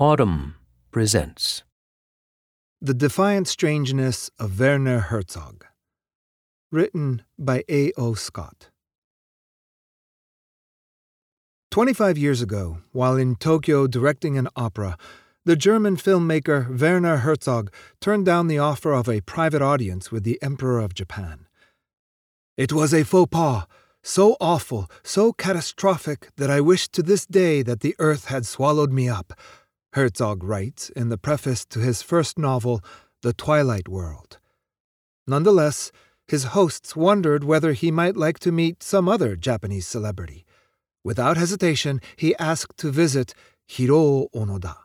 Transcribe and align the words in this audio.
Audm 0.00 0.54
presents 0.90 1.64
The 2.80 2.94
Defiant 2.94 3.46
Strangeness 3.46 4.30
of 4.38 4.58
Werner 4.58 5.00
Herzog. 5.00 5.66
Written 6.72 7.22
by 7.38 7.62
A. 7.68 7.92
O. 7.98 8.14
Scott. 8.14 8.70
25 11.70 12.16
years 12.16 12.40
ago, 12.40 12.78
while 12.92 13.16
in 13.16 13.36
Tokyo 13.36 13.86
directing 13.86 14.38
an 14.38 14.48
opera, 14.56 14.96
the 15.44 15.56
German 15.56 15.96
filmmaker 15.98 16.80
Werner 16.80 17.18
Herzog 17.18 17.70
turned 18.00 18.24
down 18.24 18.46
the 18.46 18.58
offer 18.58 18.94
of 18.94 19.10
a 19.10 19.20
private 19.20 19.60
audience 19.60 20.10
with 20.10 20.24
the 20.24 20.42
Emperor 20.42 20.80
of 20.80 20.94
Japan. 20.94 21.46
It 22.56 22.72
was 22.72 22.94
a 22.94 23.04
faux 23.04 23.30
pas, 23.30 23.66
so 24.02 24.36
awful, 24.40 24.90
so 25.04 25.32
catastrophic 25.34 26.30
that 26.36 26.50
I 26.50 26.60
wish 26.60 26.88
to 26.88 27.02
this 27.02 27.26
day 27.26 27.62
that 27.62 27.80
the 27.80 27.94
earth 27.98 28.24
had 28.24 28.46
swallowed 28.46 28.90
me 28.90 29.08
up, 29.08 29.32
Herzog 29.94 30.42
writes 30.42 30.88
in 30.90 31.10
the 31.10 31.18
preface 31.18 31.64
to 31.66 31.80
his 31.80 32.00
first 32.00 32.38
novel, 32.38 32.80
The 33.20 33.32
Twilight 33.32 33.88
World. 33.88 34.38
Nonetheless, 35.26 35.92
his 36.26 36.44
hosts 36.44 36.96
wondered 36.96 37.44
whether 37.44 37.74
he 37.74 37.90
might 37.90 38.16
like 38.16 38.38
to 38.40 38.52
meet 38.52 38.82
some 38.82 39.08
other 39.08 39.36
Japanese 39.36 39.86
celebrity. 39.86 40.46
Without 41.04 41.36
hesitation, 41.36 42.00
he 42.16 42.34
asked 42.36 42.78
to 42.78 42.90
visit 42.90 43.34
Hiroo 43.68 44.28
Onoda. 44.34 44.76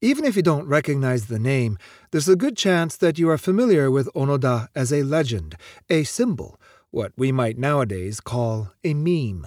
Even 0.00 0.24
if 0.24 0.36
you 0.36 0.42
don't 0.42 0.66
recognize 0.66 1.26
the 1.26 1.38
name, 1.38 1.78
there's 2.10 2.28
a 2.28 2.36
good 2.36 2.56
chance 2.56 2.96
that 2.96 3.18
you 3.18 3.30
are 3.30 3.38
familiar 3.38 3.90
with 3.90 4.12
Onoda 4.14 4.68
as 4.74 4.92
a 4.92 5.02
legend, 5.02 5.56
a 5.88 6.04
symbol, 6.04 6.60
what 6.90 7.12
we 7.16 7.32
might 7.32 7.58
nowadays 7.58 8.20
call 8.20 8.72
a 8.84 8.94
meme. 8.94 9.46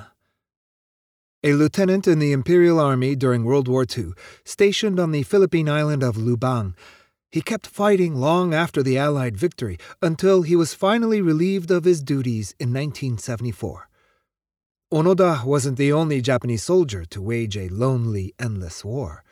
A 1.44 1.54
lieutenant 1.54 2.08
in 2.08 2.20
the 2.20 2.34
Imperial 2.34 2.80
Army 2.80 3.16
during 3.16 3.44
World 3.44 3.68
War 3.68 3.84
II, 3.84 4.12
stationed 4.46 5.00
on 5.00 5.12
the 5.12 5.24
Philippine 5.24 5.68
island 5.68 6.04
of 6.04 6.16
Lubang, 6.16 6.76
he 7.32 7.42
kept 7.42 7.66
fighting 7.66 8.14
long 8.14 8.54
after 8.54 8.84
the 8.84 9.00
Allied 9.00 9.38
victory 9.38 9.80
until 10.04 10.44
he 10.44 10.56
was 10.56 10.76
finally 10.76 11.20
relieved 11.20 11.72
of 11.72 11.84
his 11.84 12.04
duties 12.04 12.54
in 12.60 12.70
1974. 12.70 13.90
Onoda 14.94 15.44
wasn't 15.44 15.80
the 15.80 15.92
only 15.92 16.22
Japanese 16.22 16.62
soldier 16.62 17.06
to 17.06 17.20
wage 17.20 17.58
a 17.58 17.70
lonely, 17.70 18.36
endless 18.38 18.86
war. 18.86 19.24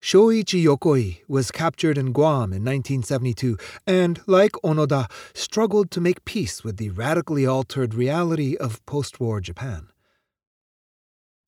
Shoichi 0.00 0.62
Yokoi 0.62 1.22
was 1.26 1.50
captured 1.50 1.98
in 1.98 2.12
Guam 2.12 2.52
in 2.52 2.62
1972 2.64 3.58
and, 3.88 4.20
like 4.28 4.52
Onoda, 4.62 5.10
struggled 5.34 5.90
to 5.90 6.00
make 6.00 6.24
peace 6.24 6.62
with 6.62 6.76
the 6.76 6.90
radically 6.90 7.44
altered 7.44 7.92
reality 7.92 8.56
of 8.56 8.86
post 8.86 9.18
war 9.18 9.40
Japan. 9.40 9.88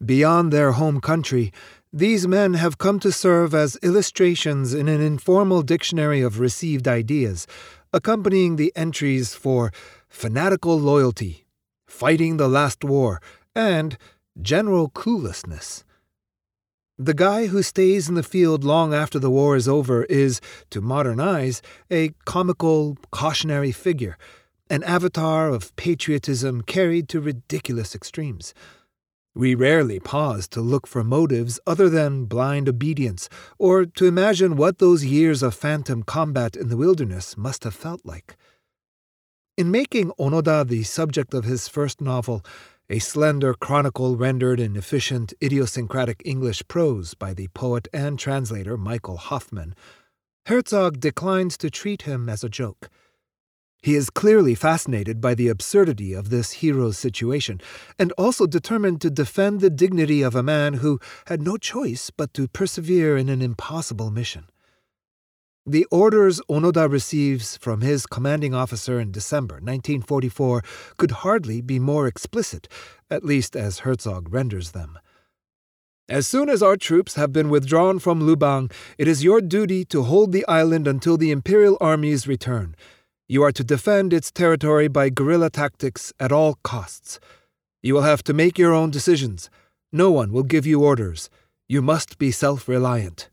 Beyond 0.04 0.52
their 0.52 0.72
home 0.72 1.00
country, 1.00 1.52
these 1.92 2.26
men 2.26 2.54
have 2.54 2.78
come 2.78 2.98
to 3.00 3.12
serve 3.12 3.54
as 3.54 3.76
illustrations 3.82 4.74
in 4.74 4.88
an 4.88 5.00
informal 5.00 5.62
dictionary 5.62 6.22
of 6.22 6.40
received 6.40 6.88
ideas, 6.88 7.46
accompanying 7.92 8.56
the 8.56 8.72
entries 8.74 9.34
for 9.34 9.70
fanatical 10.08 10.76
loyalty, 10.76 11.46
fighting 11.86 12.36
the 12.36 12.48
last 12.48 12.82
war, 12.82 13.20
and 13.54 13.96
general 14.40 14.90
cluelessness. 14.90 15.84
The 16.98 17.14
guy 17.14 17.46
who 17.46 17.62
stays 17.62 18.08
in 18.08 18.16
the 18.16 18.22
field 18.24 18.64
long 18.64 18.92
after 18.92 19.20
the 19.20 19.30
war 19.30 19.54
is 19.54 19.68
over 19.68 20.04
is, 20.04 20.40
to 20.70 20.80
modern 20.80 21.20
eyes, 21.20 21.62
a 21.90 22.10
comical, 22.24 22.96
cautionary 23.12 23.72
figure, 23.72 24.18
an 24.68 24.82
avatar 24.82 25.48
of 25.48 25.74
patriotism 25.76 26.62
carried 26.62 27.08
to 27.10 27.20
ridiculous 27.20 27.94
extremes. 27.94 28.52
We 29.34 29.54
rarely 29.54 29.98
pause 29.98 30.46
to 30.48 30.60
look 30.60 30.86
for 30.86 31.02
motives 31.02 31.58
other 31.66 31.88
than 31.88 32.26
blind 32.26 32.68
obedience, 32.68 33.30
or 33.58 33.86
to 33.86 34.06
imagine 34.06 34.56
what 34.56 34.78
those 34.78 35.06
years 35.06 35.42
of 35.42 35.54
phantom 35.54 36.02
combat 36.02 36.54
in 36.54 36.68
the 36.68 36.76
wilderness 36.76 37.36
must 37.36 37.64
have 37.64 37.74
felt 37.74 38.02
like. 38.04 38.36
In 39.56 39.70
making 39.70 40.10
Onoda 40.18 40.66
the 40.66 40.82
subject 40.82 41.32
of 41.32 41.44
his 41.44 41.66
first 41.66 42.00
novel, 42.00 42.44
a 42.90 42.98
slender 42.98 43.54
chronicle 43.54 44.16
rendered 44.16 44.60
in 44.60 44.76
efficient, 44.76 45.32
idiosyncratic 45.42 46.20
English 46.26 46.62
prose 46.68 47.14
by 47.14 47.32
the 47.32 47.48
poet 47.54 47.88
and 47.90 48.18
translator 48.18 48.76
Michael 48.76 49.16
Hofmann, 49.16 49.74
Herzog 50.46 51.00
declines 51.00 51.56
to 51.58 51.70
treat 51.70 52.02
him 52.02 52.28
as 52.28 52.44
a 52.44 52.50
joke. 52.50 52.90
He 53.82 53.96
is 53.96 54.10
clearly 54.10 54.54
fascinated 54.54 55.20
by 55.20 55.34
the 55.34 55.48
absurdity 55.48 56.12
of 56.12 56.30
this 56.30 56.52
hero's 56.52 56.96
situation, 56.96 57.60
and 57.98 58.12
also 58.12 58.46
determined 58.46 59.00
to 59.00 59.10
defend 59.10 59.60
the 59.60 59.70
dignity 59.70 60.22
of 60.22 60.36
a 60.36 60.42
man 60.42 60.74
who 60.74 61.00
had 61.26 61.42
no 61.42 61.56
choice 61.56 62.08
but 62.10 62.32
to 62.34 62.46
persevere 62.46 63.16
in 63.16 63.28
an 63.28 63.42
impossible 63.42 64.12
mission. 64.12 64.46
The 65.66 65.84
orders 65.90 66.40
Onoda 66.48 66.90
receives 66.90 67.56
from 67.56 67.80
his 67.80 68.06
commanding 68.06 68.54
officer 68.54 69.00
in 69.00 69.10
December 69.10 69.56
1944 69.56 70.62
could 70.96 71.10
hardly 71.10 71.60
be 71.60 71.80
more 71.80 72.06
explicit, 72.06 72.68
at 73.10 73.24
least 73.24 73.56
as 73.56 73.80
Herzog 73.80 74.32
renders 74.32 74.70
them. 74.72 74.98
As 76.08 76.28
soon 76.28 76.48
as 76.48 76.62
our 76.62 76.76
troops 76.76 77.14
have 77.14 77.32
been 77.32 77.48
withdrawn 77.48 77.98
from 77.98 78.20
Lubang, 78.20 78.72
it 78.98 79.08
is 79.08 79.24
your 79.24 79.40
duty 79.40 79.84
to 79.86 80.02
hold 80.02 80.30
the 80.30 80.46
island 80.46 80.86
until 80.86 81.16
the 81.16 81.30
Imperial 81.30 81.78
armies 81.80 82.28
return. 82.28 82.76
You 83.32 83.42
are 83.44 83.52
to 83.52 83.64
defend 83.64 84.12
its 84.12 84.30
territory 84.30 84.88
by 84.88 85.08
guerrilla 85.08 85.48
tactics 85.48 86.12
at 86.20 86.32
all 86.32 86.58
costs. 86.62 87.18
You 87.82 87.94
will 87.94 88.02
have 88.02 88.22
to 88.24 88.34
make 88.34 88.58
your 88.58 88.74
own 88.74 88.90
decisions. 88.90 89.48
No 89.90 90.10
one 90.10 90.32
will 90.32 90.42
give 90.42 90.66
you 90.66 90.84
orders. 90.84 91.30
You 91.66 91.80
must 91.80 92.18
be 92.18 92.30
self 92.30 92.68
reliant. 92.68 93.30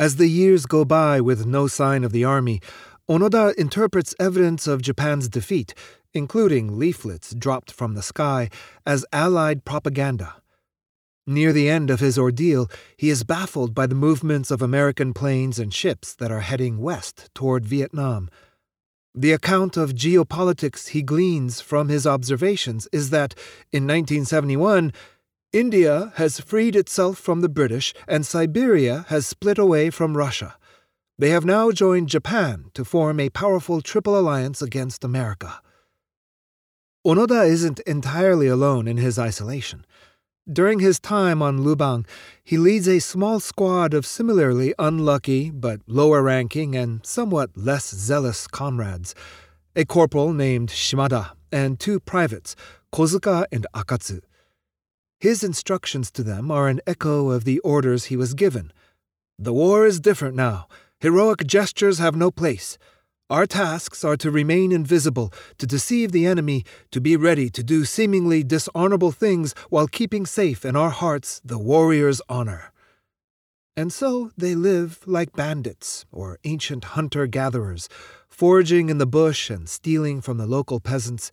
As 0.00 0.16
the 0.16 0.26
years 0.26 0.66
go 0.66 0.84
by 0.84 1.20
with 1.20 1.46
no 1.46 1.68
sign 1.68 2.02
of 2.02 2.10
the 2.10 2.24
army, 2.24 2.60
Onoda 3.08 3.54
interprets 3.54 4.16
evidence 4.18 4.66
of 4.66 4.82
Japan's 4.82 5.28
defeat, 5.28 5.72
including 6.12 6.76
leaflets 6.76 7.36
dropped 7.36 7.70
from 7.70 7.94
the 7.94 8.02
sky, 8.02 8.50
as 8.84 9.06
Allied 9.12 9.64
propaganda. 9.64 10.42
Near 11.24 11.52
the 11.52 11.70
end 11.70 11.88
of 11.88 12.00
his 12.00 12.18
ordeal, 12.18 12.68
he 12.96 13.10
is 13.10 13.22
baffled 13.22 13.76
by 13.76 13.86
the 13.86 13.94
movements 13.94 14.50
of 14.50 14.60
American 14.60 15.14
planes 15.14 15.60
and 15.60 15.72
ships 15.72 16.16
that 16.16 16.32
are 16.32 16.40
heading 16.40 16.78
west 16.78 17.30
toward 17.32 17.64
Vietnam. 17.64 18.28
The 19.18 19.32
account 19.32 19.78
of 19.78 19.94
geopolitics 19.94 20.88
he 20.88 21.00
gleans 21.00 21.62
from 21.62 21.88
his 21.88 22.06
observations 22.06 22.86
is 22.92 23.08
that, 23.08 23.32
in 23.72 23.84
1971, 23.84 24.92
India 25.54 26.12
has 26.16 26.38
freed 26.38 26.76
itself 26.76 27.16
from 27.16 27.40
the 27.40 27.48
British 27.48 27.94
and 28.06 28.26
Siberia 28.26 29.06
has 29.08 29.26
split 29.26 29.56
away 29.56 29.88
from 29.88 30.18
Russia. 30.18 30.56
They 31.18 31.30
have 31.30 31.46
now 31.46 31.70
joined 31.70 32.10
Japan 32.10 32.66
to 32.74 32.84
form 32.84 33.18
a 33.18 33.30
powerful 33.30 33.80
triple 33.80 34.18
alliance 34.18 34.60
against 34.60 35.02
America. 35.02 35.62
Onoda 37.06 37.48
isn't 37.48 37.80
entirely 37.80 38.48
alone 38.48 38.86
in 38.86 38.98
his 38.98 39.18
isolation. 39.18 39.86
During 40.50 40.78
his 40.78 41.00
time 41.00 41.42
on 41.42 41.64
Lubang, 41.64 42.06
he 42.44 42.56
leads 42.56 42.86
a 42.86 43.00
small 43.00 43.40
squad 43.40 43.92
of 43.92 44.06
similarly 44.06 44.74
unlucky 44.78 45.50
but 45.50 45.80
lower 45.88 46.22
ranking 46.22 46.76
and 46.76 47.04
somewhat 47.04 47.50
less 47.56 47.92
zealous 47.92 48.46
comrades 48.46 49.14
a 49.74 49.84
corporal 49.84 50.32
named 50.32 50.70
Shimada 50.70 51.32
and 51.52 51.78
two 51.78 52.00
privates, 52.00 52.56
Kozuka 52.94 53.44
and 53.52 53.66
Akatsu. 53.74 54.20
His 55.20 55.44
instructions 55.44 56.10
to 56.12 56.22
them 56.22 56.50
are 56.50 56.68
an 56.68 56.80
echo 56.86 57.30
of 57.30 57.44
the 57.44 57.58
orders 57.58 58.06
he 58.06 58.16
was 58.16 58.32
given. 58.32 58.72
The 59.38 59.52
war 59.52 59.84
is 59.84 60.00
different 60.00 60.34
now. 60.34 60.66
Heroic 61.00 61.46
gestures 61.46 61.98
have 61.98 62.16
no 62.16 62.30
place. 62.30 62.78
Our 63.28 63.44
tasks 63.44 64.04
are 64.04 64.16
to 64.18 64.30
remain 64.30 64.70
invisible, 64.70 65.32
to 65.58 65.66
deceive 65.66 66.12
the 66.12 66.26
enemy, 66.26 66.64
to 66.92 67.00
be 67.00 67.16
ready 67.16 67.50
to 67.50 67.64
do 67.64 67.84
seemingly 67.84 68.44
dishonorable 68.44 69.10
things 69.10 69.52
while 69.68 69.88
keeping 69.88 70.26
safe 70.26 70.64
in 70.64 70.76
our 70.76 70.90
hearts 70.90 71.40
the 71.44 71.58
warrior's 71.58 72.22
honor. 72.28 72.70
And 73.76 73.92
so 73.92 74.30
they 74.38 74.54
live 74.54 75.00
like 75.06 75.32
bandits 75.32 76.06
or 76.12 76.38
ancient 76.44 76.84
hunter 76.94 77.26
gatherers, 77.26 77.88
foraging 78.28 78.90
in 78.90 78.98
the 78.98 79.08
bush 79.08 79.50
and 79.50 79.68
stealing 79.68 80.20
from 80.20 80.38
the 80.38 80.46
local 80.46 80.78
peasants, 80.78 81.32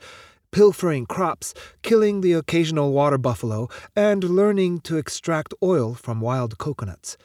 pilfering 0.51 1.05
crops, 1.05 1.53
killing 1.83 2.21
the 2.21 2.33
occasional 2.33 2.91
water 2.91 3.19
buffalo, 3.19 3.69
and 3.95 4.23
learning 4.23 4.79
to 4.79 4.97
extract 4.97 5.53
oil 5.61 5.93
from 5.93 6.21
wild 6.21 6.57
coconuts. 6.57 7.17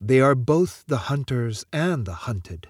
They 0.00 0.20
are 0.20 0.34
both 0.34 0.84
the 0.86 1.12
hunters 1.12 1.66
and 1.74 2.06
the 2.06 2.14
hunted. 2.24 2.68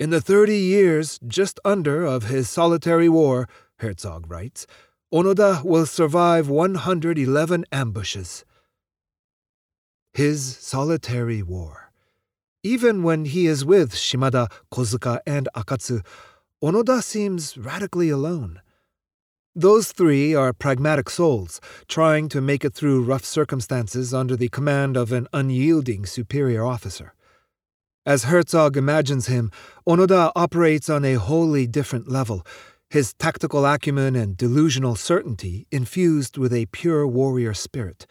In 0.00 0.10
the 0.10 0.20
thirty 0.20 0.58
years 0.58 1.20
just 1.24 1.60
under 1.64 2.04
of 2.04 2.24
his 2.24 2.50
solitary 2.50 3.08
war, 3.08 3.48
Herzog 3.78 4.28
writes, 4.28 4.66
Onoda 5.12 5.62
will 5.64 5.86
survive 5.86 6.48
111 6.48 7.64
ambushes. 7.70 8.44
His 10.12 10.56
solitary 10.56 11.44
war. 11.44 11.92
Even 12.64 13.04
when 13.04 13.24
he 13.26 13.46
is 13.46 13.64
with 13.64 13.94
Shimada, 13.94 14.48
Kozuka, 14.72 15.20
and 15.28 15.48
Akatsu, 15.54 16.04
Onoda 16.60 17.00
seems 17.00 17.56
radically 17.56 18.10
alone. 18.10 18.62
Those 19.54 19.92
three 19.92 20.34
are 20.34 20.52
pragmatic 20.52 21.08
souls, 21.08 21.60
trying 21.86 22.28
to 22.30 22.40
make 22.40 22.64
it 22.64 22.74
through 22.74 23.04
rough 23.04 23.24
circumstances 23.24 24.12
under 24.12 24.34
the 24.34 24.48
command 24.48 24.96
of 24.96 25.12
an 25.12 25.28
unyielding 25.32 26.04
superior 26.04 26.64
officer. 26.64 27.14
As 28.06 28.24
Herzog 28.24 28.76
imagines 28.76 29.28
him, 29.28 29.50
Onoda 29.88 30.30
operates 30.36 30.90
on 30.90 31.06
a 31.06 31.14
wholly 31.14 31.66
different 31.66 32.06
level, 32.06 32.46
his 32.90 33.14
tactical 33.14 33.64
acumen 33.64 34.14
and 34.14 34.36
delusional 34.36 34.94
certainty 34.94 35.66
infused 35.70 36.36
with 36.36 36.52
a 36.52 36.66
pure 36.66 37.06
warrior 37.06 37.54
spirit. 37.54 38.06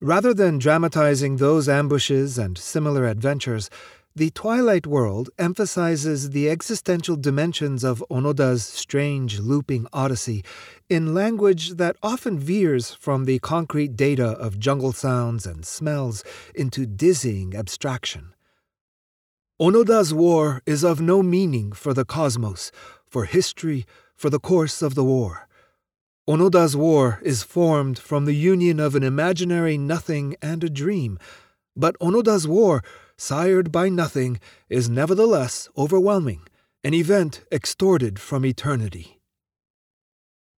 Rather 0.00 0.32
than 0.32 0.58
dramatizing 0.58 1.36
those 1.36 1.68
ambushes 1.68 2.38
and 2.38 2.56
similar 2.56 3.06
adventures, 3.06 3.68
the 4.16 4.30
Twilight 4.30 4.86
World 4.86 5.28
emphasizes 5.38 6.30
the 6.30 6.48
existential 6.48 7.16
dimensions 7.16 7.84
of 7.84 8.02
Onoda's 8.10 8.64
strange 8.64 9.40
looping 9.40 9.86
odyssey 9.92 10.42
in 10.88 11.12
language 11.12 11.72
that 11.72 11.96
often 12.02 12.38
veers 12.38 12.92
from 12.94 13.26
the 13.26 13.40
concrete 13.40 13.94
data 13.94 14.30
of 14.30 14.58
jungle 14.58 14.92
sounds 14.92 15.46
and 15.46 15.66
smells 15.66 16.24
into 16.54 16.86
dizzying 16.86 17.54
abstraction. 17.54 18.32
Onoda's 19.60 20.14
war 20.14 20.62
is 20.64 20.82
of 20.82 21.02
no 21.02 21.22
meaning 21.22 21.72
for 21.72 21.92
the 21.92 22.06
cosmos, 22.06 22.72
for 23.06 23.26
history, 23.26 23.84
for 24.16 24.30
the 24.30 24.40
course 24.40 24.80
of 24.80 24.94
the 24.94 25.04
war. 25.04 25.46
Onoda's 26.26 26.74
war 26.74 27.20
is 27.22 27.42
formed 27.42 27.98
from 27.98 28.24
the 28.24 28.34
union 28.34 28.80
of 28.80 28.94
an 28.94 29.02
imaginary 29.02 29.76
nothing 29.76 30.34
and 30.40 30.64
a 30.64 30.70
dream, 30.70 31.18
but 31.76 31.94
Onoda's 32.00 32.48
war 32.48 32.82
sired 33.18 33.70
by 33.70 33.90
nothing, 33.90 34.40
is 34.70 34.88
nevertheless 34.88 35.68
overwhelming, 35.76 36.40
an 36.82 36.94
event 36.94 37.44
extorted 37.52 38.18
from 38.18 38.46
eternity. 38.46 39.20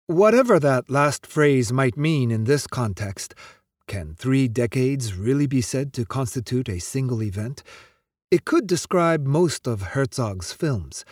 Whatever 0.06 0.60
that 0.60 0.88
last 0.88 1.26
phrase 1.26 1.72
might 1.72 1.96
mean 1.96 2.30
in 2.30 2.44
this 2.44 2.68
context, 2.68 3.34
can 3.88 4.14
three 4.14 4.46
decades 4.46 5.14
really 5.14 5.48
be 5.48 5.60
said 5.60 5.92
to 5.94 6.04
constitute 6.04 6.68
a 6.68 6.78
single 6.78 7.20
event? 7.20 7.64
It 8.32 8.46
could 8.46 8.66
describe 8.66 9.26
most 9.26 9.66
of 9.66 9.92
Herzog's 9.92 10.54
films. 10.54 11.04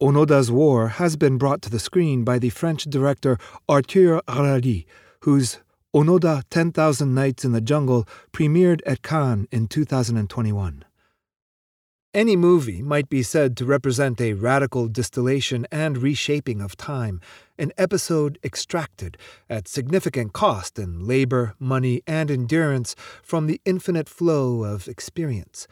Onoda's 0.00 0.52
War 0.52 0.86
has 0.86 1.16
been 1.16 1.36
brought 1.36 1.62
to 1.62 1.68
the 1.68 1.80
screen 1.80 2.22
by 2.22 2.38
the 2.38 2.50
French 2.50 2.84
director 2.84 3.38
Arthur 3.68 4.20
Harari, 4.28 4.86
whose 5.22 5.58
Onoda 5.92 6.44
10,000 6.50 7.12
Nights 7.12 7.44
in 7.44 7.50
the 7.50 7.60
Jungle 7.60 8.06
premiered 8.32 8.82
at 8.86 9.02
Cannes 9.02 9.48
in 9.50 9.66
2021. 9.66 10.84
Any 12.14 12.36
movie 12.36 12.82
might 12.82 13.08
be 13.08 13.24
said 13.24 13.56
to 13.56 13.64
represent 13.64 14.20
a 14.20 14.34
radical 14.34 14.86
distillation 14.86 15.66
and 15.72 15.98
reshaping 15.98 16.60
of 16.60 16.76
time, 16.76 17.20
an 17.58 17.72
episode 17.76 18.38
extracted 18.44 19.18
at 19.50 19.66
significant 19.66 20.32
cost 20.32 20.78
in 20.78 21.04
labor, 21.04 21.56
money, 21.58 22.02
and 22.06 22.30
endurance 22.30 22.94
from 23.24 23.48
the 23.48 23.60
infinite 23.64 24.08
flow 24.08 24.62
of 24.62 24.86
experience. 24.86 25.66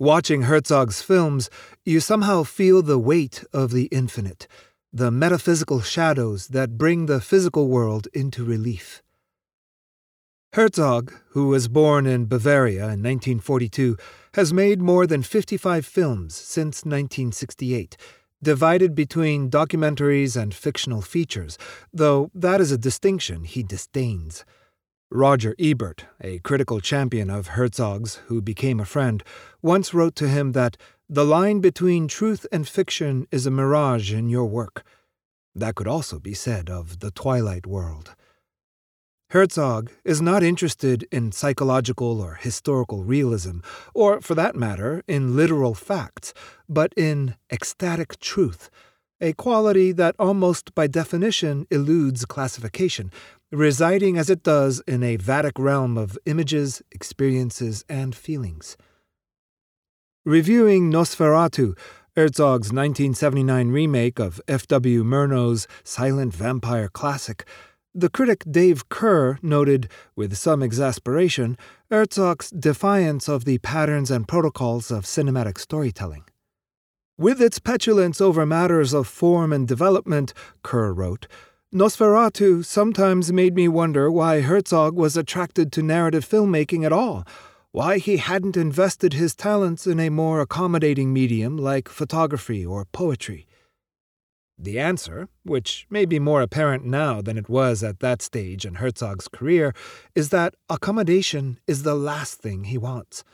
Watching 0.00 0.42
Herzog's 0.42 1.02
films, 1.02 1.48
you 1.84 2.00
somehow 2.00 2.42
feel 2.42 2.82
the 2.82 2.98
weight 2.98 3.44
of 3.52 3.70
the 3.70 3.84
infinite, 3.92 4.48
the 4.92 5.12
metaphysical 5.12 5.82
shadows 5.82 6.48
that 6.48 6.76
bring 6.76 7.06
the 7.06 7.20
physical 7.20 7.68
world 7.68 8.08
into 8.12 8.44
relief. 8.44 9.04
Herzog, 10.54 11.12
who 11.28 11.46
was 11.46 11.68
born 11.68 12.06
in 12.06 12.26
Bavaria 12.26 12.86
in 12.86 13.04
1942, 13.04 13.96
has 14.34 14.52
made 14.52 14.82
more 14.82 15.06
than 15.06 15.22
55 15.22 15.86
films 15.86 16.34
since 16.34 16.84
1968, 16.84 17.96
divided 18.42 18.96
between 18.96 19.48
documentaries 19.48 20.36
and 20.36 20.52
fictional 20.52 21.02
features, 21.02 21.56
though 21.92 22.32
that 22.34 22.60
is 22.60 22.72
a 22.72 22.78
distinction 22.78 23.44
he 23.44 23.62
disdains. 23.62 24.44
Roger 25.14 25.54
Ebert, 25.60 26.06
a 26.20 26.40
critical 26.40 26.80
champion 26.80 27.30
of 27.30 27.46
Herzog's 27.46 28.16
who 28.26 28.42
became 28.42 28.80
a 28.80 28.84
friend, 28.84 29.22
once 29.62 29.94
wrote 29.94 30.16
to 30.16 30.28
him 30.28 30.50
that 30.52 30.76
the 31.08 31.24
line 31.24 31.60
between 31.60 32.08
truth 32.08 32.48
and 32.50 32.66
fiction 32.66 33.28
is 33.30 33.46
a 33.46 33.50
mirage 33.52 34.12
in 34.12 34.28
your 34.28 34.46
work. 34.46 34.82
That 35.54 35.76
could 35.76 35.86
also 35.86 36.18
be 36.18 36.34
said 36.34 36.68
of 36.68 36.98
The 36.98 37.12
Twilight 37.12 37.64
World. 37.64 38.16
Herzog 39.30 39.92
is 40.04 40.20
not 40.20 40.42
interested 40.42 41.06
in 41.12 41.30
psychological 41.30 42.20
or 42.20 42.34
historical 42.34 43.04
realism, 43.04 43.58
or, 43.94 44.20
for 44.20 44.34
that 44.34 44.56
matter, 44.56 45.04
in 45.06 45.36
literal 45.36 45.74
facts, 45.74 46.34
but 46.68 46.92
in 46.96 47.36
ecstatic 47.52 48.18
truth, 48.18 48.68
a 49.20 49.32
quality 49.32 49.92
that 49.92 50.16
almost 50.18 50.74
by 50.74 50.86
definition 50.86 51.66
eludes 51.70 52.24
classification, 52.24 53.12
residing 53.54 54.18
as 54.18 54.28
it 54.28 54.42
does 54.42 54.82
in 54.86 55.02
a 55.02 55.16
vatic 55.16 55.58
realm 55.58 55.96
of 55.96 56.18
images, 56.26 56.82
experiences, 56.90 57.84
and 57.88 58.14
feelings. 58.14 58.76
Reviewing 60.24 60.90
Nosferatu, 60.90 61.76
Herzog's 62.16 62.72
1979 62.72 63.68
remake 63.68 64.18
of 64.18 64.40
F.W. 64.48 65.04
Murnau's 65.04 65.66
silent 65.82 66.34
vampire 66.34 66.88
classic, 66.88 67.44
the 67.94 68.08
critic 68.08 68.44
Dave 68.50 68.88
Kehr 68.88 69.38
noted, 69.42 69.88
with 70.16 70.36
some 70.36 70.62
exasperation, 70.62 71.56
Herzog's 71.90 72.50
defiance 72.50 73.28
of 73.28 73.44
the 73.44 73.58
patterns 73.58 74.10
and 74.10 74.26
protocols 74.26 74.90
of 74.90 75.04
cinematic 75.04 75.58
storytelling. 75.58 76.24
With 77.16 77.40
its 77.40 77.60
petulance 77.60 78.20
over 78.20 78.44
matters 78.44 78.92
of 78.92 79.06
form 79.06 79.52
and 79.52 79.68
development, 79.68 80.34
Kehr 80.64 80.92
wrote, 80.96 81.28
Nosferatu 81.74 82.64
sometimes 82.64 83.32
made 83.32 83.56
me 83.56 83.66
wonder 83.66 84.08
why 84.08 84.42
Herzog 84.42 84.94
was 84.94 85.16
attracted 85.16 85.72
to 85.72 85.82
narrative 85.82 86.24
filmmaking 86.24 86.86
at 86.86 86.92
all, 86.92 87.26
why 87.72 87.98
he 87.98 88.18
hadn't 88.18 88.56
invested 88.56 89.14
his 89.14 89.34
talents 89.34 89.84
in 89.84 89.98
a 89.98 90.08
more 90.08 90.40
accommodating 90.40 91.12
medium 91.12 91.58
like 91.58 91.88
photography 91.88 92.64
or 92.64 92.84
poetry. 92.84 93.48
The 94.56 94.78
answer, 94.78 95.26
which 95.42 95.88
may 95.90 96.04
be 96.04 96.20
more 96.20 96.42
apparent 96.42 96.84
now 96.84 97.20
than 97.20 97.36
it 97.36 97.48
was 97.48 97.82
at 97.82 97.98
that 97.98 98.22
stage 98.22 98.64
in 98.64 98.76
Herzog's 98.76 99.26
career, 99.26 99.74
is 100.14 100.28
that 100.28 100.54
accommodation 100.70 101.58
is 101.66 101.82
the 101.82 101.96
last 101.96 102.34
thing 102.34 102.64
he 102.64 102.78
wants. 102.78 103.24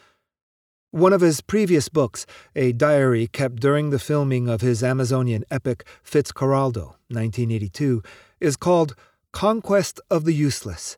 One 0.93 1.13
of 1.13 1.21
his 1.21 1.43
previous 1.43 1.91
books, 1.91 2.25
a 2.57 2.73
diary 2.73 3.27
kept 3.27 3.57
during 3.57 3.91
the 3.91 3.99
filming 3.99 4.49
of 4.49 4.63
his 4.63 4.83
Amazonian 4.83 5.45
epic 5.51 5.87
Fitzcarraldo, 6.03 6.95
1982, 7.11 8.03
is 8.41 8.57
called 8.57 8.95
Conquest 9.33 10.01
of 10.11 10.25
the 10.25 10.35
Useless, 10.35 10.97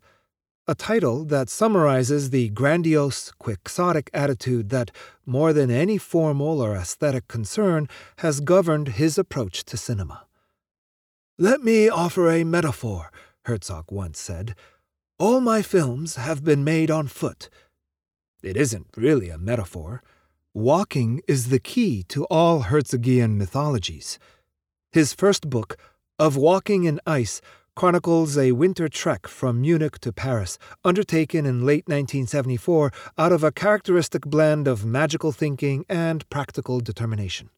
a 0.69 0.75
title 0.75 1.25
that 1.25 1.49
summarizes 1.49 2.31
the 2.31 2.49
grandiose, 2.51 3.33
quixotic 3.33 4.09
attitude 4.15 4.69
that, 4.69 4.93
more 5.27 5.53
than 5.53 5.71
any 5.71 5.99
formal 5.99 6.61
or 6.61 6.77
aesthetic 6.77 7.27
concern, 7.27 7.89
has 8.19 8.41
governed 8.41 8.89
his 8.89 9.19
approach 9.19 9.65
to 9.65 9.77
cinema. 9.77 10.27
Let 11.37 11.63
me 11.63 11.89
offer 11.89 12.31
a 12.31 12.45
metaphor, 12.45 13.11
Herzog 13.45 13.91
once 13.91 14.21
said. 14.21 14.55
All 15.19 15.41
my 15.41 15.63
films 15.63 16.17
have 16.17 16.45
been 16.45 16.63
made 16.63 16.91
on 16.91 17.09
foot. 17.09 17.51
It 18.43 18.57
isn't 18.57 18.89
really 18.97 19.31
a 19.31 19.39
metaphor. 19.39 20.03
Walking 20.55 21.23
is 21.27 21.49
the 21.49 21.59
key 21.59 22.03
to 22.05 22.25
all 22.27 22.65
Herzogian 22.65 23.37
mythologies. 23.37 24.19
His 24.93 25.13
first 25.13 25.49
book, 25.49 25.77
Of 26.19 26.37
Walking 26.37 26.85
in 26.85 27.01
Ice, 27.07 27.41
chronicles 27.75 28.37
a 28.37 28.53
winter 28.53 28.87
trek 28.87 29.27
from 29.27 29.63
Munich 29.63 29.99
to 30.01 30.13
Paris, 30.13 30.59
undertaken 30.85 31.47
in 31.47 31.65
late 31.65 31.89
1974 31.89 32.93
out 33.17 33.33
of 33.33 33.43
a 33.43 33.51
characteristic 33.51 34.27
blend 34.27 34.69
of 34.69 34.85
magical 34.85 35.33
thinking 35.33 35.87
and 35.89 36.29
practical 36.29 36.81
determination. 36.81 37.49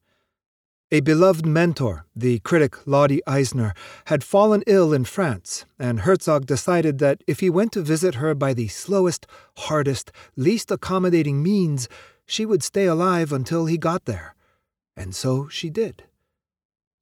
A 0.92 1.00
beloved 1.00 1.44
mentor, 1.44 2.06
the 2.14 2.38
critic 2.38 2.86
Lotte 2.86 3.20
Eisner, 3.26 3.74
had 4.04 4.22
fallen 4.22 4.62
ill 4.68 4.92
in 4.92 5.04
France, 5.04 5.64
and 5.76 6.00
Herzog 6.00 6.46
decided 6.46 7.00
that 7.00 7.24
if 7.26 7.40
he 7.40 7.50
went 7.50 7.72
to 7.72 7.82
visit 7.82 8.14
her 8.16 8.36
by 8.36 8.54
the 8.54 8.68
slowest, 8.68 9.26
hardest, 9.56 10.12
least 10.36 10.70
accommodating 10.70 11.42
means, 11.42 11.88
she 12.24 12.46
would 12.46 12.62
stay 12.62 12.86
alive 12.86 13.32
until 13.32 13.66
he 13.66 13.76
got 13.76 14.04
there. 14.04 14.36
And 14.96 15.12
so 15.12 15.48
she 15.48 15.70
did. 15.70 16.04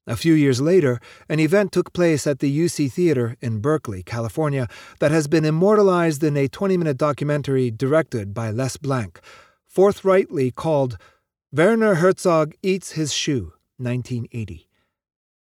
A 0.06 0.16
few 0.16 0.34
years 0.34 0.60
later, 0.60 0.98
an 1.28 1.38
event 1.38 1.70
took 1.70 1.92
place 1.92 2.26
at 2.26 2.40
the 2.40 2.58
UC 2.64 2.90
Theater 2.90 3.36
in 3.40 3.60
Berkeley, 3.60 4.02
California, 4.02 4.66
that 4.98 5.12
has 5.12 5.28
been 5.28 5.44
immortalized 5.44 6.24
in 6.24 6.36
a 6.36 6.48
20 6.48 6.76
minute 6.76 6.96
documentary 6.96 7.70
directed 7.70 8.34
by 8.34 8.50
Les 8.50 8.76
Blank, 8.76 9.20
forthrightly 9.64 10.50
called 10.50 10.98
Werner 11.52 11.96
Herzog 11.96 12.54
Eats 12.62 12.92
His 12.92 13.12
Shoe, 13.12 13.52
1980. 13.76 14.68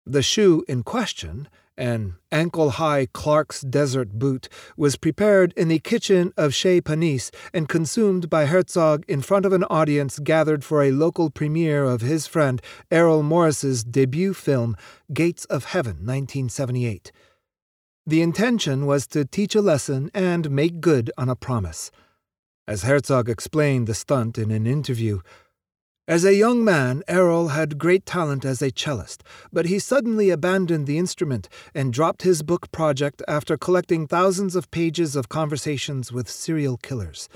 The 0.04 0.22
shoe 0.22 0.64
in 0.66 0.82
question, 0.82 1.48
an 1.78 2.16
ankle 2.30 2.70
high 2.70 3.06
Clark's 3.06 3.62
Desert 3.62 4.18
boot, 4.18 4.48
was 4.76 4.96
prepared 4.96 5.54
in 5.56 5.68
the 5.68 5.78
kitchen 5.78 6.32
of 6.36 6.52
Chez 6.52 6.82
Panisse 6.82 7.30
and 7.54 7.68
consumed 7.68 8.28
by 8.28 8.44
Herzog 8.44 9.04
in 9.08 9.22
front 9.22 9.46
of 9.46 9.52
an 9.52 9.64
audience 9.64 10.18
gathered 10.18 10.64
for 10.64 10.82
a 10.82 10.90
local 10.90 11.30
premiere 11.30 11.84
of 11.84 12.02
his 12.02 12.26
friend 12.26 12.60
Errol 12.90 13.22
Morris's 13.22 13.84
debut 13.84 14.34
film, 14.34 14.76
Gates 15.12 15.44
of 15.46 15.66
Heaven, 15.66 16.04
1978. 16.04 17.12
The 18.06 18.22
intention 18.22 18.86
was 18.86 19.06
to 19.08 19.24
teach 19.24 19.54
a 19.54 19.62
lesson 19.62 20.10
and 20.12 20.50
make 20.50 20.80
good 20.80 21.10
on 21.16 21.28
a 21.28 21.36
promise. 21.36 21.90
As 22.66 22.82
Herzog 22.82 23.28
explained 23.28 23.86
the 23.86 23.94
stunt 23.94 24.36
in 24.36 24.50
an 24.50 24.66
interview, 24.66 25.20
as 26.08 26.24
a 26.24 26.34
young 26.34 26.64
man, 26.64 27.02
Errol 27.06 27.48
had 27.48 27.76
great 27.76 28.06
talent 28.06 28.42
as 28.42 28.62
a 28.62 28.70
cellist, 28.70 29.22
but 29.52 29.66
he 29.66 29.78
suddenly 29.78 30.30
abandoned 30.30 30.86
the 30.86 30.96
instrument 30.96 31.50
and 31.74 31.92
dropped 31.92 32.22
his 32.22 32.42
book 32.42 32.72
project 32.72 33.22
after 33.28 33.58
collecting 33.58 34.06
thousands 34.06 34.56
of 34.56 34.70
pages 34.70 35.14
of 35.14 35.28
conversations 35.28 36.10
with 36.10 36.30
serial 36.30 36.78
killers. 36.78 37.28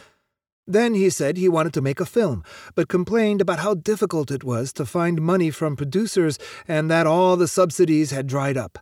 Then 0.66 0.94
he 0.94 1.10
said 1.10 1.36
he 1.36 1.50
wanted 1.50 1.74
to 1.74 1.82
make 1.82 2.00
a 2.00 2.06
film, 2.06 2.44
but 2.74 2.88
complained 2.88 3.42
about 3.42 3.58
how 3.58 3.74
difficult 3.74 4.30
it 4.30 4.42
was 4.42 4.72
to 4.72 4.86
find 4.86 5.20
money 5.20 5.50
from 5.50 5.76
producers 5.76 6.38
and 6.66 6.90
that 6.90 7.06
all 7.06 7.36
the 7.36 7.48
subsidies 7.48 8.10
had 8.10 8.26
dried 8.26 8.56
up. 8.56 8.78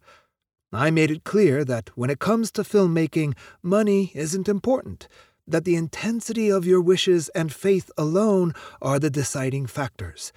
I 0.72 0.92
made 0.92 1.10
it 1.10 1.24
clear 1.24 1.64
that 1.64 1.90
when 1.96 2.10
it 2.10 2.20
comes 2.20 2.52
to 2.52 2.62
filmmaking, 2.62 3.36
money 3.60 4.12
isn't 4.14 4.48
important 4.48 5.08
that 5.50 5.64
the 5.64 5.76
intensity 5.76 6.48
of 6.48 6.66
your 6.66 6.80
wishes 6.80 7.28
and 7.30 7.52
faith 7.52 7.90
alone 7.96 8.54
are 8.80 8.98
the 8.98 9.10
deciding 9.10 9.66
factors. 9.66 10.32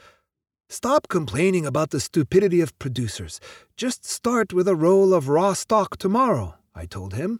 Stop 0.69 1.07
complaining 1.07 1.65
about 1.65 1.91
the 1.91 1.99
stupidity 1.99 2.61
of 2.61 2.77
producers. 2.79 3.39
Just 3.77 4.05
start 4.05 4.53
with 4.53 4.67
a 4.67 4.75
roll 4.75 5.13
of 5.13 5.29
raw 5.29 5.53
stock 5.53 5.97
tomorrow, 5.97 6.55
I 6.73 6.85
told 6.85 7.13
him. 7.13 7.39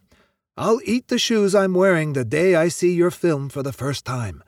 I'll 0.56 0.80
eat 0.84 1.08
the 1.08 1.18
shoes 1.18 1.54
I'm 1.54 1.74
wearing 1.74 2.12
the 2.12 2.24
day 2.24 2.54
I 2.54 2.68
see 2.68 2.92
your 2.94 3.10
film 3.10 3.48
for 3.48 3.62
the 3.62 3.72
first 3.72 4.04
time. 4.04 4.44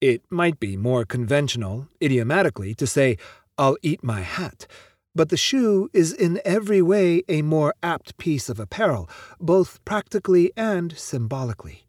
It 0.00 0.22
might 0.28 0.60
be 0.60 0.76
more 0.76 1.06
conventional, 1.06 1.88
idiomatically, 2.02 2.74
to 2.74 2.86
say, 2.86 3.16
I'll 3.56 3.78
eat 3.82 4.04
my 4.04 4.20
hat 4.20 4.66
but 5.14 5.28
the 5.28 5.36
shoe 5.36 5.88
is 5.92 6.12
in 6.12 6.40
every 6.44 6.82
way 6.82 7.22
a 7.28 7.42
more 7.42 7.74
apt 7.82 8.16
piece 8.18 8.48
of 8.48 8.58
apparel, 8.58 9.08
both 9.40 9.84
practically 9.84 10.52
and 10.56 10.96
symbolically. 10.98 11.86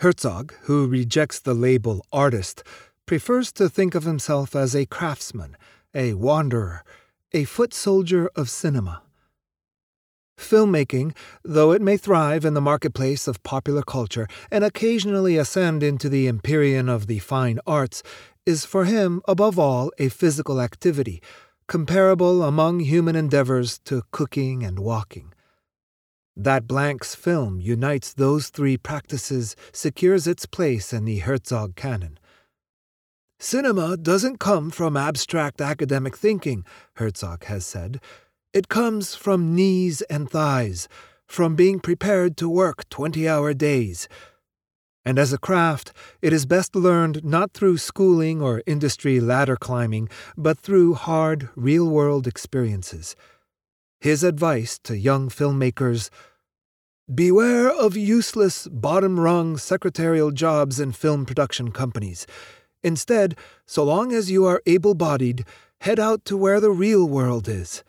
Herzog, 0.00 0.52
who 0.62 0.86
rejects 0.86 1.40
the 1.40 1.54
label 1.54 2.04
artist, 2.12 2.62
prefers 3.06 3.52
to 3.52 3.68
think 3.68 3.94
of 3.94 4.02
himself 4.04 4.56
as 4.56 4.74
a 4.74 4.86
craftsman, 4.86 5.56
a 5.94 6.14
wanderer, 6.14 6.84
a 7.32 7.44
foot 7.44 7.72
soldier 7.72 8.28
of 8.34 8.50
cinema. 8.50 9.02
Filmmaking, 10.36 11.16
though 11.42 11.72
it 11.72 11.80
may 11.80 11.96
thrive 11.96 12.44
in 12.44 12.52
the 12.52 12.60
marketplace 12.60 13.26
of 13.26 13.42
popular 13.42 13.82
culture 13.82 14.28
and 14.50 14.64
occasionally 14.64 15.38
ascend 15.38 15.82
into 15.82 16.10
the 16.10 16.28
empyrean 16.28 16.90
of 16.90 17.06
the 17.06 17.20
fine 17.20 17.58
arts, 17.66 18.02
is 18.44 18.66
for 18.66 18.84
him, 18.84 19.22
above 19.26 19.58
all, 19.58 19.90
a 19.98 20.08
physical 20.08 20.60
activity 20.60 21.22
comparable 21.68 22.42
among 22.42 22.80
human 22.80 23.16
endeavors 23.16 23.78
to 23.80 24.02
cooking 24.10 24.62
and 24.62 24.78
walking. 24.78 25.32
That 26.36 26.68
Blank's 26.68 27.14
film 27.14 27.60
unites 27.60 28.12
those 28.12 28.50
three 28.50 28.76
practices, 28.76 29.56
secures 29.72 30.26
its 30.26 30.46
place 30.46 30.92
in 30.92 31.04
the 31.04 31.18
Herzog 31.18 31.76
canon. 31.76 32.18
Cinema 33.38 33.96
doesn't 33.96 34.38
come 34.38 34.70
from 34.70 34.96
abstract 34.96 35.60
academic 35.60 36.16
thinking, 36.16 36.64
Herzog 36.96 37.44
has 37.44 37.66
said. 37.66 38.00
It 38.52 38.68
comes 38.68 39.14
from 39.14 39.54
knees 39.54 40.02
and 40.02 40.30
thighs, 40.30 40.88
from 41.26 41.56
being 41.56 41.80
prepared 41.80 42.36
to 42.38 42.48
work 42.48 42.88
20 42.88 43.28
hour 43.28 43.52
days, 43.52 44.08
and 45.06 45.20
as 45.20 45.32
a 45.32 45.38
craft, 45.38 45.92
it 46.20 46.32
is 46.32 46.46
best 46.46 46.74
learned 46.74 47.24
not 47.24 47.52
through 47.52 47.78
schooling 47.78 48.42
or 48.42 48.64
industry 48.66 49.20
ladder 49.20 49.56
climbing, 49.56 50.08
but 50.36 50.58
through 50.58 50.94
hard, 50.94 51.48
real 51.54 51.88
world 51.88 52.26
experiences. 52.26 53.14
His 54.00 54.24
advice 54.24 54.80
to 54.80 54.98
young 54.98 55.28
filmmakers 55.28 56.10
Beware 57.14 57.70
of 57.70 57.96
useless, 57.96 58.66
bottom 58.66 59.20
rung 59.20 59.56
secretarial 59.58 60.32
jobs 60.32 60.80
in 60.80 60.90
film 60.90 61.24
production 61.24 61.70
companies. 61.70 62.26
Instead, 62.82 63.36
so 63.64 63.84
long 63.84 64.12
as 64.12 64.28
you 64.28 64.44
are 64.44 64.60
able 64.66 64.94
bodied, 64.94 65.44
head 65.82 66.00
out 66.00 66.24
to 66.24 66.36
where 66.36 66.58
the 66.58 66.72
real 66.72 67.08
world 67.08 67.48
is. 67.48 67.84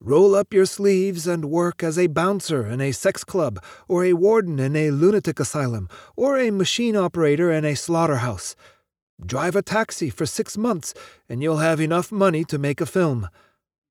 Roll 0.00 0.36
up 0.36 0.54
your 0.54 0.64
sleeves 0.64 1.26
and 1.26 1.46
work 1.46 1.82
as 1.82 1.98
a 1.98 2.06
bouncer 2.06 2.64
in 2.64 2.80
a 2.80 2.92
sex 2.92 3.24
club, 3.24 3.60
or 3.88 4.04
a 4.04 4.12
warden 4.12 4.60
in 4.60 4.76
a 4.76 4.92
lunatic 4.92 5.40
asylum, 5.40 5.88
or 6.14 6.38
a 6.38 6.52
machine 6.52 6.94
operator 6.94 7.50
in 7.50 7.64
a 7.64 7.74
slaughterhouse. 7.74 8.54
Drive 9.24 9.56
a 9.56 9.62
taxi 9.62 10.08
for 10.08 10.24
six 10.24 10.56
months, 10.56 10.94
and 11.28 11.42
you'll 11.42 11.56
have 11.56 11.80
enough 11.80 12.12
money 12.12 12.44
to 12.44 12.58
make 12.58 12.80
a 12.80 12.86
film. 12.86 13.28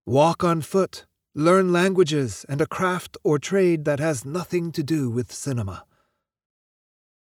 Walk 0.05 0.45
on 0.45 0.61
foot, 0.61 1.05
learn 1.35 1.73
languages 1.73 2.45
and 2.47 2.61
a 2.61 2.67
craft 2.67 3.17
or 3.25 3.37
trade 3.37 3.83
that 3.83 3.99
has 3.99 4.23
nothing 4.23 4.71
to 4.71 4.83
do 4.83 5.09
with 5.09 5.33
cinema. 5.33 5.83